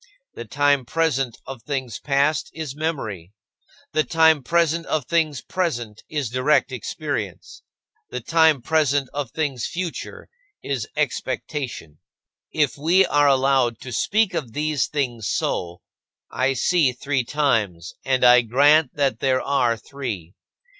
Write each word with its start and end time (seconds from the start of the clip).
The 0.33 0.45
time 0.45 0.83
present 0.83 1.37
of 1.45 1.61
things 1.61 1.99
past 1.99 2.49
is 2.55 2.75
memory; 2.75 3.33
the 3.93 4.03
time 4.03 4.41
present 4.41 4.87
of 4.87 5.05
things 5.05 5.41
present 5.43 6.01
is 6.09 6.31
direct 6.31 6.71
experience; 6.71 7.61
the 8.09 8.19
time 8.19 8.63
present 8.63 9.09
of 9.13 9.29
things 9.29 9.67
future 9.67 10.27
is 10.63 10.87
expectation. 10.95 11.99
If 12.51 12.79
we 12.79 13.05
are 13.05 13.27
allowed 13.27 13.79
to 13.81 13.91
speak 13.91 14.33
of 14.33 14.53
these 14.53 14.87
things 14.87 15.29
so, 15.29 15.81
I 16.31 16.53
see 16.53 16.93
three 16.93 17.23
times, 17.23 17.93
and 18.03 18.23
I 18.25 18.41
grant 18.41 18.95
that 18.95 19.19
there 19.19 19.43
are 19.43 19.77
three. 19.77 20.33